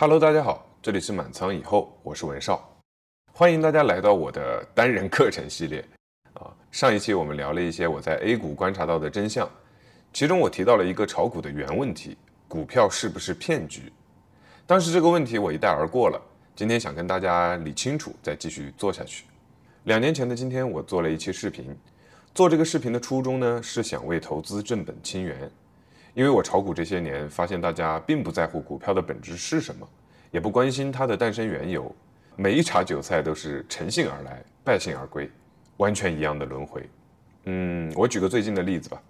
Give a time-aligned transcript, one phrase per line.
[0.00, 2.72] Hello，大家好，这里是满仓以后，我是文少，
[3.32, 5.84] 欢迎大家来到我的单人课程系列。
[6.34, 9.50] 啊，上一期我们聊了一些我在 A 股观察到的真相，
[10.12, 12.16] 其中我提到了一个炒股的原问题：
[12.46, 13.92] 股票是不是骗局？
[14.68, 16.22] 当时这个问题我一带而过了，
[16.54, 19.24] 今天想跟大家理清楚，再继续做下去。
[19.82, 21.76] 两年前的今天，我做了一期视频，
[22.32, 25.50] 做这个视频的初衷呢，是想为投资正本清源。
[26.18, 29.88] 因为我炒股这些年，发现大家并不在乎股票的本质是什么，
[30.32, 31.94] 也不关心它的诞生缘由，
[32.34, 35.30] 每一茬韭菜都是乘兴而来，败兴而归，
[35.76, 36.82] 完全一样的轮回。
[37.44, 39.00] 嗯，我举个最近的例子吧，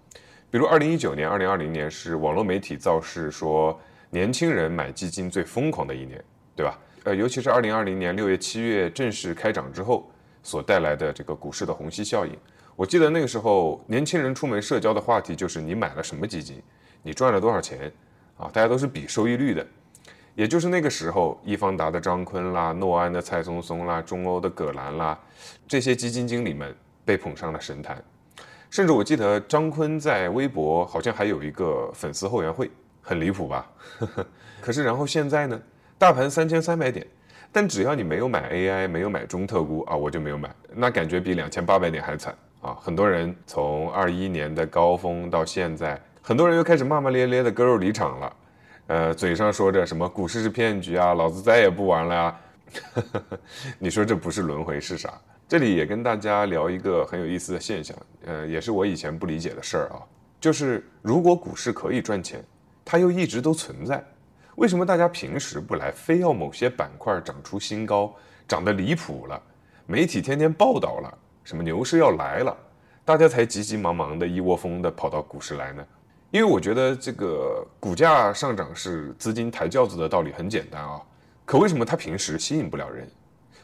[0.51, 6.23] 比如二零一九年、二零二零年是网络媒体造势说年轻人买基金最疯狂的一年，
[6.55, 6.79] 对吧？
[7.05, 10.07] 呃，尤其是二零二零年六月、七月正式开涨之后
[10.43, 12.37] 所带来的这个股市的虹吸效应，
[12.75, 16.61] 我记得那个时候年轻人出门社交的话题就是你买了什么基金。
[17.01, 17.91] 你赚了多少钱
[18.37, 18.49] 啊？
[18.51, 19.65] 大家都是比收益率的，
[20.35, 25.19] 也就是那个时候，易方达的张坤啦，诺安的蔡松松啦，中欧的葛兰啦，
[25.67, 28.03] 这些基金经理们被捧上了神坛。
[28.69, 32.69] 甚至我记得张坤在微博好像还有一个粉丝后援会，
[33.01, 33.67] 很离谱吧？
[34.61, 35.59] 可是然后现在呢，
[35.97, 37.05] 大盘三千三百点，
[37.51, 42.77] 但只要你没有买 AI，没有买中特估啊，我就没有买，那感觉比两千八百点还惨啊！
[42.79, 45.99] 很多人从二一年的高峰到现在。
[46.29, 48.35] 很多人又开始骂骂咧咧的割肉离场了，
[48.85, 52.39] 呃，嘴上说着什么股市是骗局啊，老子再也不玩了呀。
[53.79, 55.11] 你说这不是轮回是啥？
[55.47, 60.05] 这里也跟大家聊一个很有意思的现象，呃，也是我以前不理解的事儿啊，
[60.39, 62.45] 就是如果股市可以赚钱，
[62.85, 63.99] 它又一直都存在，
[64.55, 68.13] 为什么大家平时不来，非要某些板块涨出新高，
[68.47, 69.41] 涨得离谱了，
[69.87, 71.11] 媒体天天报道了，
[71.43, 72.55] 什么牛市要来了，
[73.03, 75.83] 大家才急急忙忙的一窝蜂的跑到股市来呢？
[76.31, 81.01] 因为我觉得这个股价上涨是资金抬轿子的道理很简单啊，
[81.43, 83.09] 可为什么它平时吸引不了人，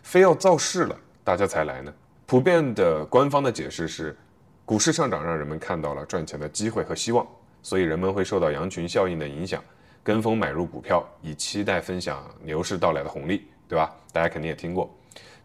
[0.02, 1.94] 非要造势了大家才来呢？
[2.26, 4.18] 普遍的官方的解释是，
[4.66, 7.24] 股市上涨让人们看到了赚钱的机会和希望，
[7.62, 9.64] 所以人们会受到羊群效应的影响，
[10.04, 13.94] 跟风买入股票，以期待分享牛市到来的红利，对吧？
[14.12, 14.90] 大家肯定也听过，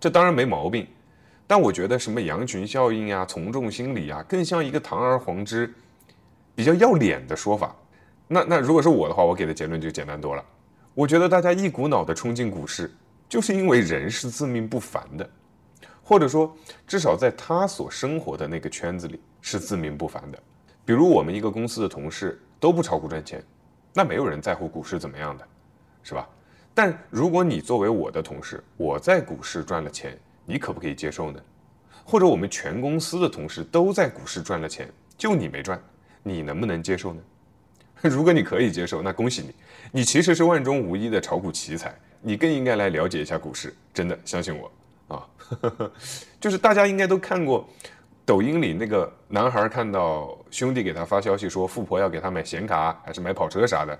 [0.01, 0.87] 这当然没毛病，
[1.47, 5.71] 但我觉得什么羊群效应呀、从众心理呀，更像一个堂而皇之。
[6.61, 7.75] 比较要脸的说法，
[8.29, 10.45] 那那如果是我的话，我给的结论就简单多了。
[10.93, 12.93] 我觉得大家一股脑的冲进股市，
[13.31, 15.27] 就是因为人是自命不凡的，
[16.05, 16.55] 或者说
[16.87, 20.39] 至少在他所生活的那个圈子里是自命不凡的。
[20.85, 23.43] 比如我们一个公司的同事都不炒股赚钱，
[23.95, 25.49] 那没有人在乎股市怎么样的，
[26.03, 26.29] 是吧？
[26.75, 31.41] 但如果你作为我的同事，我在股市赚了钱，你可不可以接受呢？
[32.05, 35.83] 或者我们全公司的同事都在股市赚了钱，就你没赚？
[36.23, 37.23] 你能不能接受呢？
[38.03, 39.55] 如果你可以接受，那恭喜你，
[39.93, 43.75] 你其实是万中无一的炒股奇才，你更应该来了解一下股市。
[43.93, 44.73] 真的，相信我
[45.09, 45.93] 啊呵呵，
[46.41, 47.69] 就是大家应该都看过
[48.25, 53.99] 抖音里那个男孩看到兄弟给他发消息说富婆要给他买显卡还是买跑车啥的，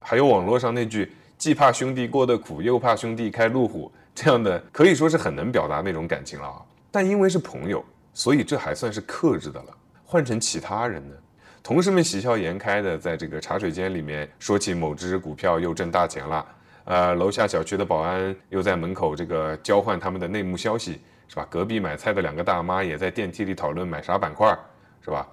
[0.00, 1.12] 还有网络上那句
[1.42, 3.90] 既怕兄弟过得苦，又怕兄弟开路虎。
[4.14, 9.76] 这样的可以说是很能表达那种感情了啊，但因为是朋友，所以这还算是克制的了。
[10.04, 11.16] 换成其他人呢，
[11.60, 16.46] 同事们喜笑颜开的在这个茶水间里面说起某只股票又挣大钱了，
[16.84, 21.44] 呃，楼下小区的保安又在门口这个交换他们的内幕消息，是吧？
[21.50, 24.56] 隔壁买菜的两个大妈也在电梯里讨论买啥板块，
[25.04, 25.26] 是吧？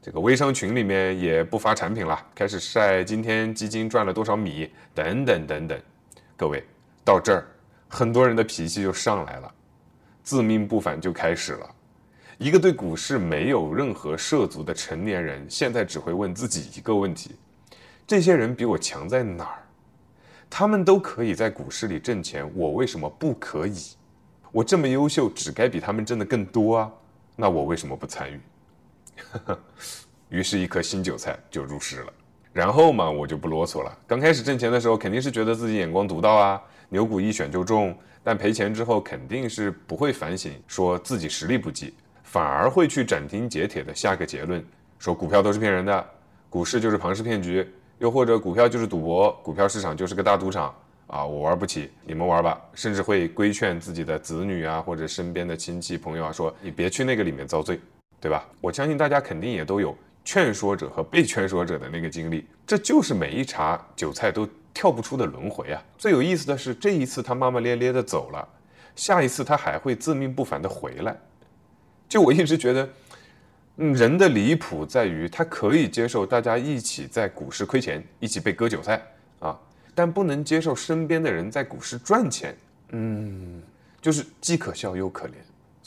[0.00, 5.80] 这个微商群里面也不发产品了，开始晒今天基金赚了多少米，等等等等。
[6.36, 6.64] 各位
[7.04, 7.46] 到这儿。
[7.90, 9.50] 很多人的脾气就上来了，
[10.22, 11.74] 自命不凡就开始了。
[12.36, 17.34] 一个对股市没有任何涉足的成年人，现在只会问自己一个问题：
[18.06, 19.62] 这些人比我强在哪儿？
[20.50, 23.96] 他们都可以在股市里挣钱，我为什么不可以？
[24.52, 26.92] 我这么优秀，只该比他们挣的更多啊！
[27.36, 28.38] 那我为什么不参与？
[30.28, 32.12] 于是，一颗新韭菜就入市了。
[32.52, 33.98] 然后嘛，我就不啰嗦了。
[34.06, 36.60] 刚开始挣钱的时候，肯定是觉得自己眼光独到啊。
[36.88, 44.64] 牛股一选就中，但赔钱之后肯定是不会反省，说自己实力不济，反而会去斩钉截铁的下个结论，
[44.98, 46.06] 说股票都是骗人的，
[46.48, 50.74] 股市就是庞氏骗局，又或者股票就是赌博，股票市场就是个大赌场
[51.08, 57.78] 啊，我玩不起，你们玩吧，甚至会规劝自己的子女啊，或者身边的亲戚朋友啊，说你别去那个里面遭罪，
[58.20, 58.46] 对吧？
[58.60, 64.48] 我相信大家肯定也都有劝说者和被劝说者的那个经历，这就是每一茬韭菜都。
[64.74, 65.82] 跳不出的轮回啊！
[65.96, 68.48] 最有意思的是，这一次他骂骂咧咧的走了，
[68.94, 71.16] 下一次他还会自命不凡的回来。
[72.08, 72.88] 就我一直觉得，
[73.78, 79.02] 嗯，人的离谱在于他可以接受大家一起在股市亏钱，一起被割韭菜
[79.40, 79.58] 啊，
[79.96, 82.56] 但不能接受身边的人在股市赚钱。
[82.90, 83.60] 嗯，
[84.00, 85.32] 就是既可笑又可怜。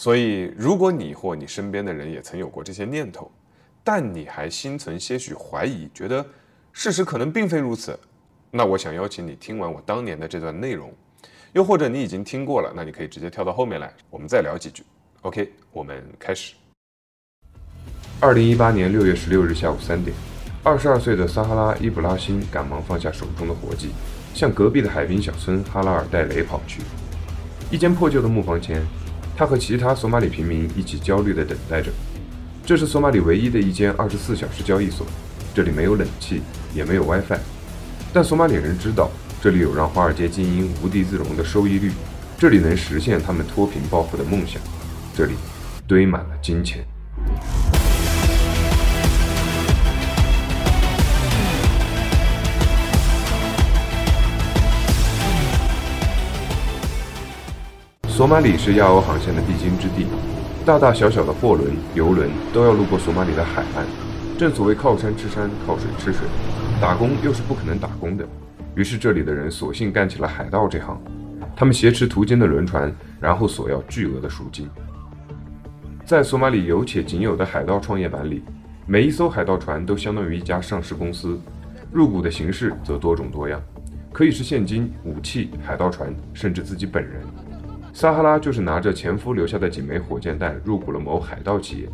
[0.02, 3.30] 所以，如果你或你身边的人也曾有过这些念头，
[3.84, 6.26] 但你还心存些许怀疑，觉得
[6.74, 7.96] 事实可能并非如此，
[8.50, 10.92] 那我想邀请你听完我当年的这段内容，
[11.54, 14.84] 又或者你已经听过了，那你可以直接跳到后面来，我们再聊几句。
[15.22, 16.56] OK，我们开始。
[18.20, 20.18] 二零一八年六月十六日下午三点，
[20.64, 23.92] 二十二岁的撒哈拉·伊布拉辛赶忙放下手中的活计，
[24.34, 26.82] 向隔壁的海滨小村哈拉尔戴雷跑去。
[27.70, 28.84] 一间破旧的木房前，
[29.36, 31.92] 他和其他索马里平民一起焦虑地等待着。
[32.66, 35.06] 这是索马里唯一的一间二十四小时交易所，
[35.54, 36.42] 这里没有冷气，
[36.74, 37.40] 也没有 WiFi，
[38.14, 39.10] 但索马里人知道
[39.42, 41.92] 这里有让华尔街精英无地自容的收益率，
[42.38, 44.62] 这里能实现他们脱贫暴富的梦想，
[45.16, 45.34] 这里
[45.88, 46.86] 堆满了金钱。
[58.12, 60.06] 索马里是亚欧航线的必经之地，
[60.66, 63.86] 大大小小的货轮、游轮都要路过索马里的海岸。
[64.38, 66.28] 正所谓靠山吃山，靠水吃水，
[66.82, 68.28] 打工又是不可能打工的，
[68.76, 71.02] 于是这里的人索性干起了海盗这行。
[71.56, 74.70] 他们挟持途经的轮船，然后索要巨额的赎金。
[76.06, 78.44] 在索马里有且仅有的海盗创业板里，
[78.86, 81.40] 每一艘海盗船都相当于一家上市公司，
[81.94, 83.60] 入股的形式则多种多样，
[84.12, 87.22] 可以是现金、武器、海盗船，甚至自己本人。
[87.94, 91.90] 撒哈拉就是拿着前夫留下的几枚火箭弹入股了某海盗企业，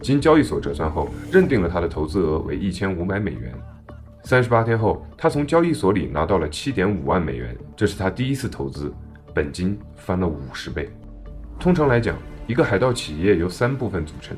[0.00, 3.52] 经交易所折算后，认定了他的投资额为一千五百美元。
[4.22, 8.92] 三十八天后，他从交易所里拿到了七点五万美元，这是他第一次投资，
[9.34, 10.88] 本金翻了五十倍。
[11.58, 12.16] 通常来讲，
[12.46, 14.36] 一个海盗企业由三部分组成：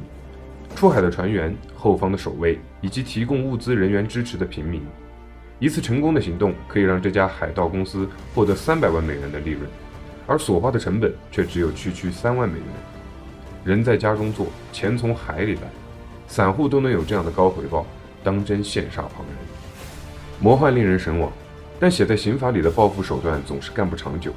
[0.74, 4.82] 出海的船员、后方的守卫以及提供物资人员支持的平民。
[5.58, 9.62] 一次成功的行动可以让这家海盗公司获得三百万美元的利润。
[10.26, 12.66] 而所花的成本却只有区区三万美元。
[13.64, 15.62] 人在家中坐，钱从海里来，
[16.28, 17.86] 散户都能有这样的高回报，
[18.22, 19.36] 当真羡煞旁人。
[20.40, 21.32] 魔幻令人神往，
[21.80, 24.32] 但写在刑法里的报复手段总是干不长久。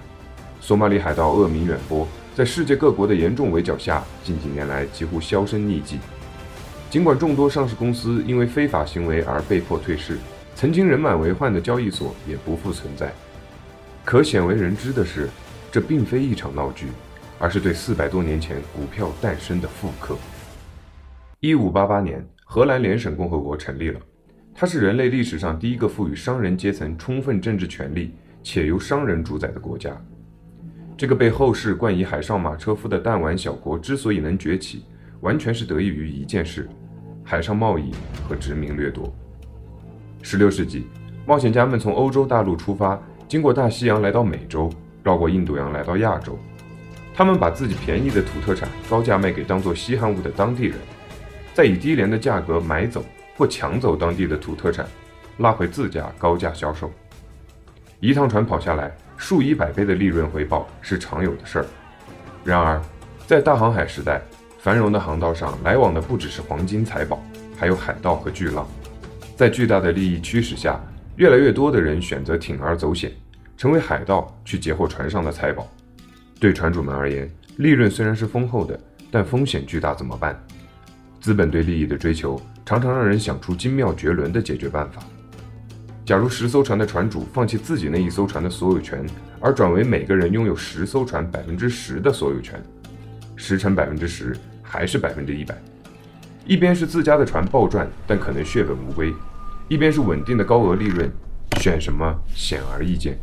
[0.61, 5.99] 索马里海盗恶名远播，在世界各国的严重围剿下，近几年来几乎销声匿迹。
[6.89, 10.17] 尽管众多上市公司因为非法行为而被迫退市，
[10.55, 13.13] 曾经人满为患的交易所也不复存在。
[14.03, 15.29] 可鲜为人知的是。
[15.71, 16.87] 这并非一场闹剧，
[17.37, 20.17] 而是对四百多年前股票诞生的复刻。
[21.39, 23.99] 一五八八年，荷兰联省共和国成立了，
[24.53, 29.95] 它是人类历史上第一个赋予商人阶层充分政治权利且由商人主宰的国家。
[30.97, 34.83] 这个被后世冠以“海上马车夫”的弹丸小国之所以能崛起，
[35.21, 36.67] 完全是得益于一件事：
[37.23, 37.91] 海上贸易
[38.27, 39.13] 和殖民掠夺。
[40.21, 40.87] 十六世纪，
[41.25, 44.69] 冒险家们从欧洲大陆出发，经过大西洋来到美洲。
[45.03, 46.37] 绕过印度洋来到亚洲，
[47.13, 50.77] 他们把自己便宜的土特产高价卖给当做稀罕物的当地人，
[51.53, 53.03] 再以低廉的价格买走
[53.37, 54.85] 或抢走当地的土特产，
[55.37, 56.91] 拉回自家高价销售。
[57.99, 61.65] 一趟船跑下来，数以百倍的利润回报是常有的事儿。
[62.43, 62.81] 然而，
[63.27, 64.21] 在大航海时代，
[64.57, 67.21] 繁荣的航道上来往的不只是黄金财宝，
[67.57, 68.65] 还有海盗和巨浪。
[69.35, 70.79] 在巨大的利益驱使下，
[71.17, 73.11] 越来越多的人选择铤而走险。
[73.59, 75.69] 成为海盗去截获船上的财宝，
[76.39, 78.79] 对船主们而言，利润虽然是丰厚的，
[79.11, 80.41] 但风险巨大，怎么办？
[81.19, 85.03] 资本对利益的追求，常常让人想出精妙绝伦的解决办法。
[86.05, 89.05] 假如十艘船的船主放弃自己那一艘船的所有权，
[89.41, 92.63] 而转为每个人拥有十艘船百分之十的所有权，
[93.35, 95.53] 十乘百分之十还是百分之一百。
[96.45, 99.11] 一边是自家的船暴赚，但可能血本无归；
[99.67, 101.11] 一边是稳定的高额利润，
[101.59, 103.19] 选什么显而易见。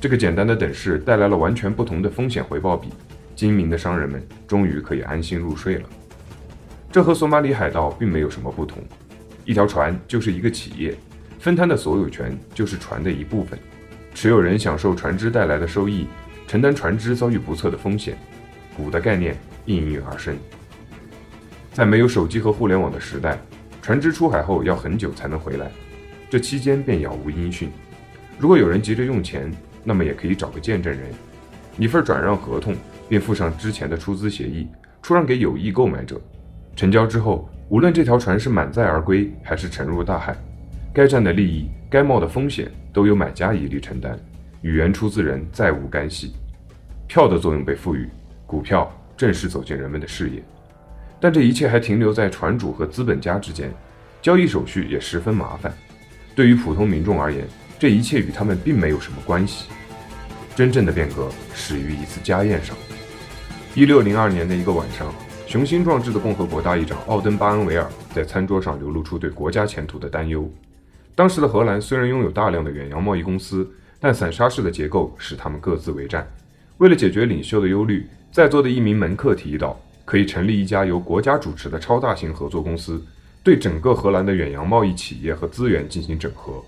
[0.00, 2.88] 这个简单的等式带来了完全不同的风险回报比，
[3.36, 5.82] 精明的商人们终于可以安心入睡了。
[6.90, 8.82] 这和索马里海盗并没有什么不同，
[9.44, 10.96] 一条船就是一个企业，
[11.38, 13.58] 分摊的所有权就是船的一部分，
[14.14, 16.06] 持有人享受船只带来的收益，
[16.48, 18.16] 承担船只遭遇不测的风险。
[18.74, 20.34] 股的概念应运而生。
[21.74, 23.38] 在没有手机和互联网的时代，
[23.82, 25.70] 船只出海后要很久才能回来，
[26.30, 27.70] 这期间便杳无音讯。
[28.38, 29.52] 如果有人急着用钱，
[29.82, 31.10] 那么也可以找个见证人，
[31.78, 32.74] 一份转让合同，
[33.08, 34.68] 并附上之前的出资协议，
[35.02, 36.20] 出让给有意购买者。
[36.76, 40.36] 成交之后，无论这条船是满载而归，还是沉入大海，
[40.92, 44.18] 该站的利益、该冒的风险，都由买家一力承担，
[44.62, 46.34] 与原出资人再无干系。
[47.06, 48.08] 票的作用被赋予，
[48.46, 50.42] 股票正式走进人们的视野。
[51.20, 53.70] 但这一切还停留在船主和资本家之间，
[54.22, 55.72] 交易手续也十分麻烦。
[56.34, 57.44] 对于普通民众而言，
[57.80, 59.70] 这一切与他们并没有什么关系。
[60.54, 62.76] 真正的变革始于一次家宴上。
[63.74, 65.10] 一六零二年的一个晚上，
[65.46, 70.46] 雄心壮志的共和国大议长奥登巴恩维尔在餐桌上流露出对国家前途的担忧。
[71.14, 73.66] 当时的荷兰虽然拥有大量的远洋贸易公司，
[73.98, 76.30] 但散沙式的结构使他们各自为战。
[76.76, 79.80] 为了解决领袖的忧虑，在座的一名门客提议道。
[80.04, 83.00] 可以成立一家由国家主持的超大型合作公司，
[83.44, 86.60] 对整个荷兰的远洋贸易企业和资源进行整合。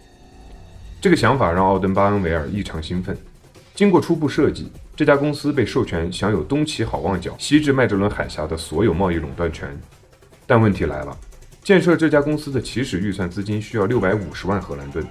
[1.02, 3.18] 这个想法让奥登巴恩维尔异常兴奋。
[3.74, 9.76] 经过初步设计，这家公司被授权享有东起好望角、西至麦哲伦海峡的所有贸易垄断权。
[10.46, 11.18] 但问题来了，
[11.64, 15.04] 建设这家公司的起始预算资金需要六百五十万荷兰盾。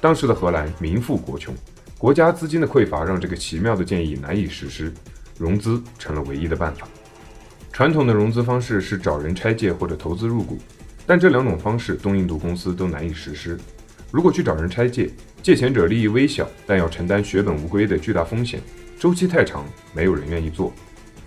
[0.00, 1.54] 当时的荷兰民富国穷，
[1.98, 4.92] 国家资金的匮乏让这个奇妙的建议难以实施，
[5.38, 6.88] 融资成了唯一的办法。
[7.72, 10.58] 传统的融资方式是找人拆借或者投资入股，
[11.06, 13.56] 但这两种方式东印度公司都难以实施。
[14.10, 15.10] 如果去找人拆借，
[15.42, 18.60] 借钱者利益微小，但要承担血本无归的巨大风险，
[18.98, 20.72] 周期太长，没有人愿意做。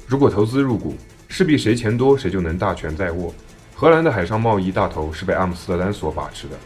[0.07, 0.95] 如果投资入股，
[1.27, 3.33] 势必谁钱多谁就能大权在握。
[3.73, 6.57] 荷兰的海上贸易大头是被阿姆斯特丹所把持的。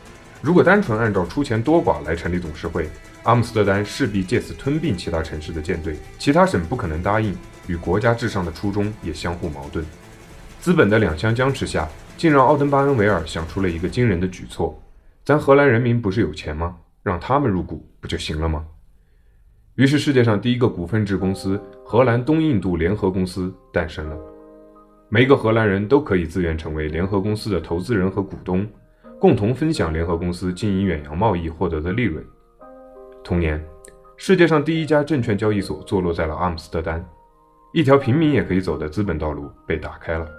[0.42, 2.90] 如果单纯按照出钱多寡来成立董事会，
[3.24, 7.36] 阿姆斯特丹势必借此吞并其他城市的舰队，其他省不可能答应。
[7.68, 9.84] 与国家至上的初衷也相互矛盾，
[10.62, 14.80] 资本的两相僵持下，竟让奥登巴恩维尔想出了一个惊人的举措：
[15.26, 16.78] 咱荷兰人民不是有钱吗？
[17.02, 18.64] 让他们入股不就行了吗？
[19.74, 24.16] 于是，世界上第一个股份制公司——荷兰东印度联合公司诞生了。
[25.10, 28.68] 每一个荷兰人都可以自愿成为联合公司的投资人和股东，
[29.20, 32.24] 共同分享联合公司经营远洋贸易获得的利润。
[33.24, 33.60] 同年，
[34.18, 37.04] 世界上第一家证券交易所坐落在了阿姆斯特丹。
[37.74, 40.30] 一条平民也可以走的资本道路被打开了。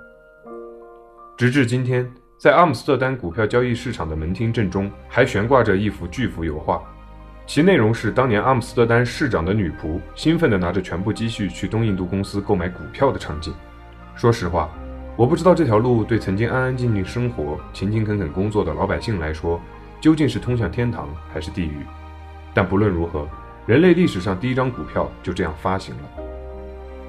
[1.37, 6.83] 直至今天，在阿姆斯特丹股票交易市场的门厅正中，还悬挂着一幅巨幅油画，
[7.47, 13.55] 其内容是当年阿姆斯特丹市长的女仆兴奋地拿着全部积蓄去东印度公司购买股票的场景。
[14.15, 14.69] 说实话，
[15.17, 19.59] 我不知道这条路对曾经安安静静生活、勤勤恳恳工作的老百姓来说，
[19.99, 21.79] 究竟是通向天堂还是地狱。
[22.53, 23.27] 但不论如何，
[23.65, 26.03] 人类历史上第一张股票就这样发行了。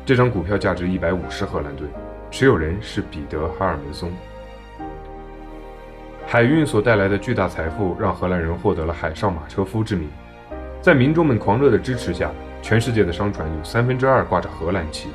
[0.05, 1.89] 这张股票价值一百五十荷兰盾，
[2.31, 4.09] 持有人是彼得·哈尔门松。
[6.29, 10.09] 海运所带来的巨大财富让荷兰人获得了“海上马车夫”之名。
[10.81, 12.29] 在民众们狂热的支持下，
[12.61, 15.07] 全世界的商船有三分之二挂着荷兰旗。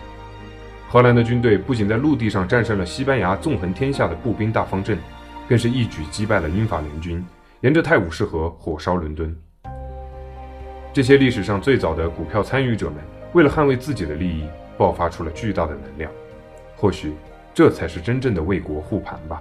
[0.88, 4.96] 荷兰的军队不仅在陆地上战胜了西班牙纵横天下的步兵大方阵，
[5.46, 7.22] 更是一举击败了英法联军，
[7.60, 9.36] 沿着泰晤士河火烧伦敦。
[10.94, 12.96] 这些历史上最早的股票参与者们，
[13.34, 14.46] 为了捍卫自己的利益。
[14.78, 16.10] 爆发出了巨大的能量，
[16.74, 17.12] 或许
[17.52, 19.40] 这才是真正的为国护盘吧。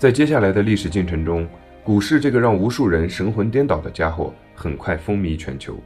[0.00, 1.46] 在接下来的历史进程中，
[1.84, 5.78] 股市这个让无数人神魂颠倒的家伙很快风靡全球。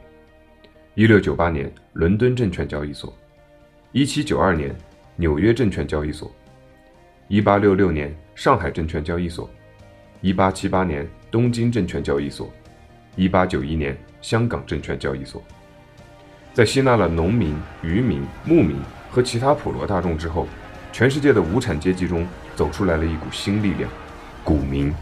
[0.93, 3.09] 一六九八年，伦敦证券交易所；
[3.91, 4.73] 一七九二年，
[5.17, 6.29] 纽约证券交易所；
[7.27, 9.49] 一八六六年，上海证券交易所；
[10.21, 12.47] 一八七八年，东京证券交易所；
[13.17, 15.43] 一八九一年，香港证券交易所。
[16.53, 17.53] 在吸纳了农民、
[17.83, 18.77] 渔民、牧民
[19.11, 20.47] 和其他普罗大众之后，
[20.93, 23.91] 全世界的无产阶级中走出来了一股新力量——
[24.45, 24.93] 股民。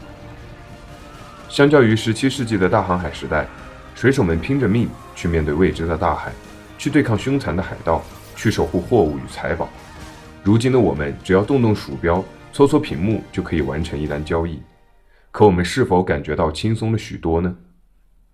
[1.49, 3.45] 相较于十七世纪的大航海时代，
[3.93, 6.31] 水手们拼着命去面对未知的大海，
[6.79, 8.01] 去对抗凶残的海盗，
[8.35, 9.69] 去守护货物与财宝。
[10.41, 14.59] 如今的我们，只要动动鼠标，搓搓屏幕，就可以完成一单交易。
[15.29, 17.55] 可我们是否感觉到轻松了许多呢？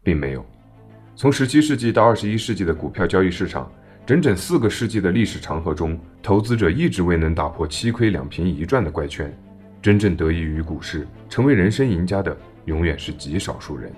[0.01, 0.45] 并没有。
[1.15, 3.69] 从十七世纪到二十一世纪的股票交易市场，
[4.05, 9.37] 整整四个世纪的历史长河中，投资者一直未能打破七亏两平一赚的怪圈。
[9.81, 13.89] 真正得益于股市，成为人生赢家的，永远是极少数人。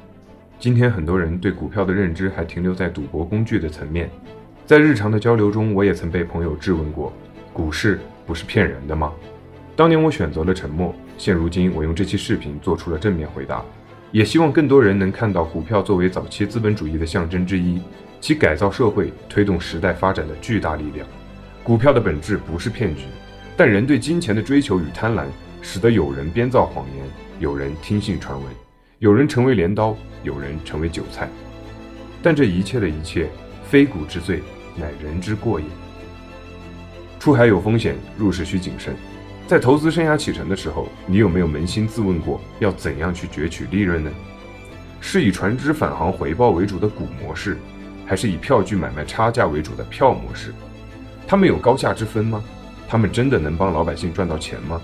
[0.59, 4.07] 今天，很多人对股票的认知还停留在赌博工具的层面。
[4.63, 7.11] 在日常的交流中，我也曾被朋友质问过：
[7.51, 9.11] 股市不是骗人的吗？
[9.75, 13.65] 当年我选择了沉默，现如今我用这期视频做出了正面回答。
[14.11, 17.81] 也希望更多人能看到股票作为早期资本主义的象征之一，
[18.19, 21.07] 其改造社会、推动时代发展的巨大力量。
[21.63, 23.05] 股票的本质不是骗局，
[23.57, 25.23] 但人对金钱的追求与贪婪，
[25.61, 27.05] 使得有人编造谎言，
[27.39, 28.53] 有人听信传闻，
[28.99, 31.29] 有人成为镰刀，有人成为韭菜。
[32.23, 33.29] 但这一切的一切，
[33.63, 34.41] 非股之罪，
[34.75, 35.65] 乃人之过也。
[37.19, 38.95] 出海有风险，入市需谨慎。
[39.47, 44.11] 在投资生涯启程的时候，你有没有扪心自问过，要怎样去攫取利润呢？
[44.99, 47.57] 是以船只返航回报为主的股模式，
[48.05, 50.53] 还是以票据买卖差价为主的票模式？
[51.27, 52.43] 它们有高下之分吗？
[52.87, 54.81] 他们真的能帮老百姓赚到钱吗？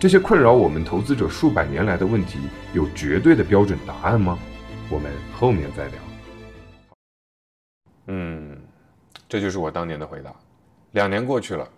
[0.00, 2.38] 这些困扰我们投资者数百年来的问题，
[2.72, 4.38] 有绝对的标准答案吗？
[4.88, 5.94] 我们后面再聊。
[8.06, 8.56] 嗯，
[9.28, 10.32] 这就是我当年的回答。
[10.92, 11.68] 两年过去了，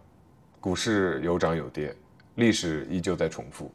[0.60, 1.96] 股市有涨有跌，
[2.34, 3.72] 历史依旧在重复，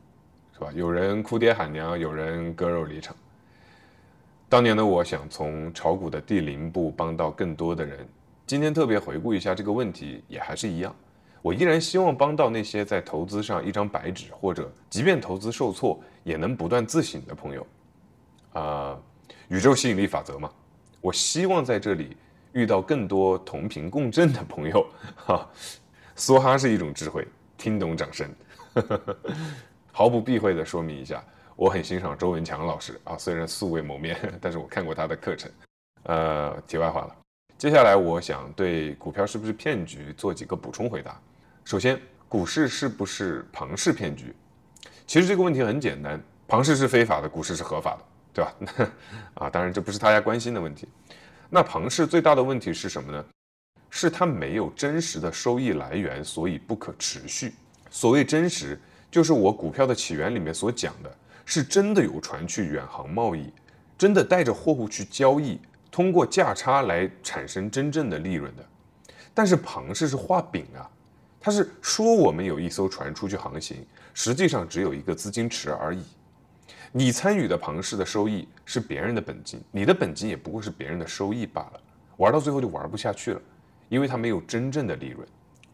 [0.53, 0.69] 是吧？
[0.75, 3.15] 有人哭爹喊娘，有人割肉离场。
[4.47, 8.07] 当年的我想从炒股的第零步帮到更多的人。
[8.45, 10.95] 今天特别回顾一下这个问题，也还是一样。
[11.45, 17.67] 我依然希望帮到那些在投资上一张白纸，或者即便投资受挫也能不断自省的朋友。
[18.53, 18.99] 啊，
[19.49, 20.49] 宇宙吸引力法则嘛，
[21.01, 22.17] 我希望在这里
[22.53, 24.83] 遇到更多同频共振的朋友。
[25.17, 25.47] 哈，
[26.17, 27.27] 梭哈是一种智慧，
[27.59, 28.27] 听懂掌声。
[29.91, 31.23] 毫不避讳地说明一下，
[31.55, 35.51] 我很欣赏周文强老师啊，虽然素未谋面，但是我看过他的课程。
[36.05, 37.15] 呃，题外话了。
[37.55, 41.21] 接下来，我想对股票是不是骗局做几个补充回答。
[41.65, 44.31] 首先，股市是不是庞氏骗局？
[45.07, 48.91] 其实这个问题很简单，庞氏是非法的，股市是合法的，对吧？
[49.33, 50.87] 啊，当然这不是大家关心的问题。
[51.49, 53.25] 那庞氏最大的问题是什么呢？
[53.89, 57.55] 是它没有真实的收益来源，所以不可持续。
[57.89, 58.79] 所谓真实，
[59.09, 63.51] 就是我股票的起源里面所讲的，是真的有船去远航贸易，
[63.97, 65.59] 真的带着货物去交易。
[65.89, 68.63] 通过价差来产生真正的利润的，
[69.33, 70.85] 但是庞氏是画饼啊，
[71.45, 73.85] 他是说我们有一艘船出去航行，
[74.15, 76.01] 实际上只有一个资金池而已。
[76.91, 81.79] 你参与的庞氏的收益是别人的本金，你的本金也不过是别人的收益罢了。
[82.17, 83.39] 玩到最后就玩不下去了，
[83.89, 85.23] 因为它没有真正的利润。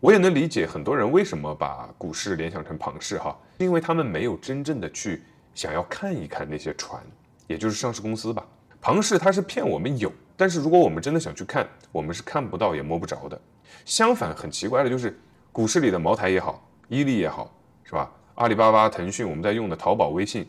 [0.02, 5.24] 我也能理解很多人为什么把股市联想成庞氏哈，因为他们没有真正的去
[5.56, 7.02] 想要看一看那些船，
[7.48, 8.46] 也就是上市公司吧。
[8.82, 13.40] 庞氏它是骗我们有，但是如果我们真的想去看，我们是看不到也摸不着的。
[13.86, 15.18] 相反，很奇怪的就是，
[15.54, 17.54] 股市里的茅台也好，伊利也好，
[17.84, 18.10] 是吧？
[18.36, 20.48] 阿里巴巴、腾讯，我们在用的淘宝、微信，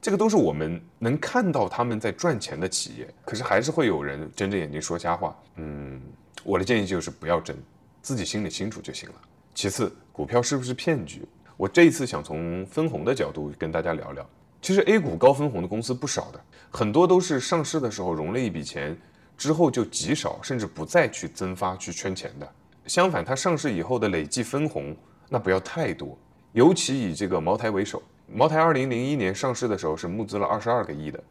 [0.00, 3.08] 这个都是我们能看到他们在赚钱的企业。
[3.24, 5.34] 可是还是会有人睁着眼睛说瞎话。
[5.56, 6.00] 嗯，
[6.44, 7.56] 我的建议就是不要争，
[8.02, 9.14] 自己心里清楚就行了。
[9.54, 11.26] 其次，股票是不是骗局？
[11.56, 14.28] 我这一次想从分红的角度跟大家聊聊。
[14.60, 18.94] 其实 A 股高分红的公司不少的，很多都是上市的时候融了一笔钱，
[19.38, 22.52] 之后就极少甚至不再去增发去圈钱的。
[22.86, 24.94] 相反，它上市以后的累计分红
[25.28, 26.18] 那不要太多，
[26.52, 28.02] 尤其以这个茅台为首。
[28.34, 31.22] 茅台二零零一年上市的时候是募资了二十二个亿的，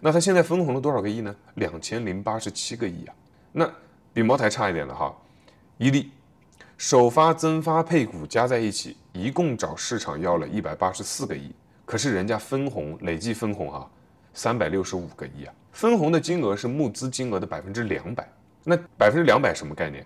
[0.00, 1.34] 那它现在分红了多少个亿呢？
[1.54, 3.14] 两千零八十七个亿啊！
[3.52, 3.70] 那
[4.12, 5.14] 比茅台差一点了哈。
[5.78, 6.10] 伊利
[6.76, 11.50] 首发、增发、配股加在一起，一共找市场要了一百八十四个亿。
[11.86, 13.86] 可是人家分红累计分红啊，
[14.32, 18.28] 三百六十五个亿啊，分红的金额是募资金额的百分之两百。
[18.64, 20.04] 那百分之两百什么概念？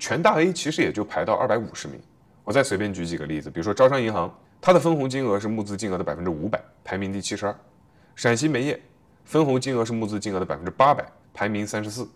[0.00, 2.00] 全大 A 其实也就排到二百五十名。
[2.42, 7.54] 我再随便举几个例子，比如说招商银行，它的分红金额是募资金额的百分之五百，排名第七十二；
[8.16, 8.80] 陕西煤业
[9.24, 12.08] 分红金额是募资金额的百分之八百，排名三十四。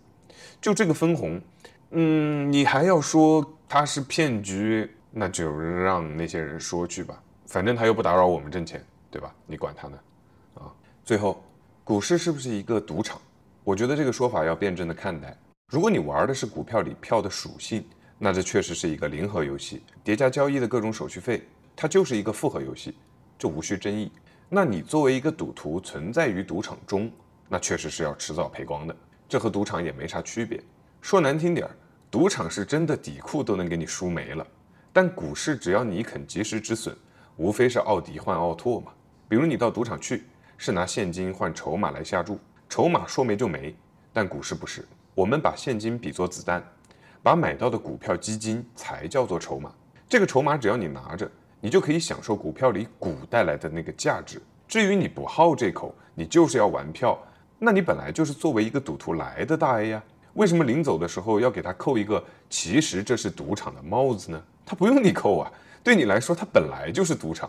[0.60, 1.40] 就这个分红，
[1.90, 8.84] 嗯，你还要说它是骗局，那就让那些人说去吧，反正他又不打扰我们挣钱。
[9.14, 9.32] 对吧？
[9.46, 9.96] 你管他呢，
[10.54, 10.66] 啊！
[11.04, 11.40] 最后，
[11.84, 13.16] 股市是不是一个赌场？
[13.62, 15.38] 我觉得这个说法要辩证的看待。
[15.74, 17.84] 如果你玩的是股票里票的属性，
[18.16, 21.42] 那这确实是一个零和游戏，叠加交易的各种手续费，
[21.74, 22.94] 它就是一个复合游戏，
[23.36, 24.12] 这无需争议。
[24.48, 27.10] 那你作为一个赌徒存在于赌场中，
[27.48, 28.94] 那确实是要迟早赔光的，
[29.28, 30.62] 这和赌场也没啥区别。
[31.00, 31.74] 说难听点儿，
[32.08, 34.46] 赌场是真的底裤都能给你输没了，
[34.92, 36.96] 但股市只要你肯及时止损，
[37.36, 38.92] 无非是奥迪换奥拓嘛。
[39.28, 40.22] 比如你到赌场去，
[40.56, 43.74] 是拿现金换筹码来下注，筹码说没就没。
[44.12, 46.60] 但股市不是，我们把现金比作子弹，
[47.22, 49.72] 把买到的股票基金才叫做筹码。
[50.08, 54.42] 这个筹码只要你拿着，你就可以享受股票里股带来的那个价值。
[54.66, 57.16] 至于你不好这口，你就是要玩票，
[57.60, 64.42] 那你本来就是作为一个赌徒来的大 A 呀，为什么临走的时候要给他扣一个其实这是赌场的帽子呢？
[64.66, 67.48] 他不用你扣啊，对你来说他本来就是赌场。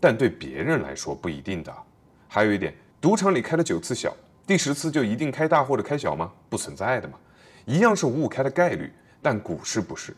[0.00, 1.74] 但对别人来说不一定的。
[2.28, 4.14] 还有一点，赌场里开了九次小，
[4.46, 6.30] 第十次就一定开大或者开小吗？
[6.48, 7.18] 不存在的嘛，
[7.64, 8.92] 一样是五五开的概率。
[9.20, 10.14] 但股市不是，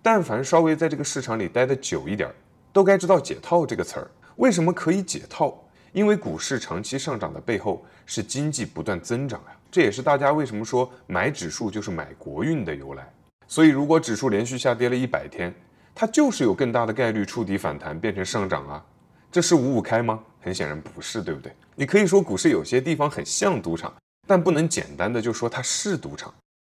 [0.00, 2.30] 但凡稍微在这个市场里待的久一点，
[2.72, 4.10] 都该知道解套这个词儿。
[4.36, 5.62] 为什么可以解套？
[5.92, 13.06] 因为股市长期上涨的背后是经济不断增长啊，这也是大家为什么说买指数就是买国运的由来。
[13.46, 15.54] 所以如果指数连续下跌了一百天，
[15.94, 18.82] 它就是有更大的概率触底反弹变成上涨啊。
[19.30, 20.22] 这是五五开吗？
[20.46, 21.52] 很显然不是，对不对？
[21.74, 23.92] 你可以说股市有些地方很像赌场，
[24.28, 26.32] 但不能简单的就说它是赌场。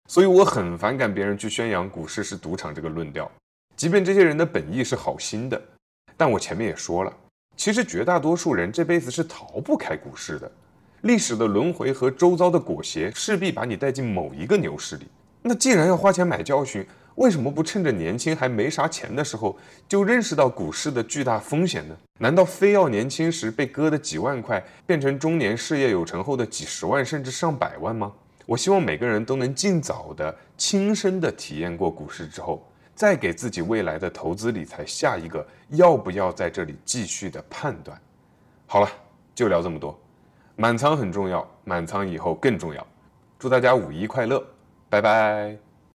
[0.08, 3.30] 所以我很反感别人去宣扬股市是赌场这个论调。
[3.76, 5.62] 即便这些人的本意是好心的，
[6.16, 7.16] 但我前面也说了，
[7.56, 10.50] 其实绝大多数人这辈子是逃不开股市的。
[11.02, 15.06] 历史的轮回和周遭的裹挟，势必把你带进某一个牛市里。
[15.42, 16.84] 那既然要花钱买教训，
[17.20, 19.54] 为什么不趁着年轻还没啥钱的时候，
[19.86, 21.94] 就认识到股市的巨大风险呢？
[22.18, 28.10] 难道非要年轻时被割的几万块，变成中年事业有成后的几十万甚至上百万吗？
[28.46, 32.66] 我希望每个人都能尽早的亲身的体验过股市之后。
[32.94, 37.98] 再给自己未来的投资理财下一个要不要在这里继续的判断。
[38.66, 38.90] 好了，
[39.34, 39.98] 就聊这么多。
[40.56, 42.86] 满仓很重要，满仓以后更重要。
[43.38, 44.42] 祝大家五一快乐，
[44.90, 45.69] 拜拜。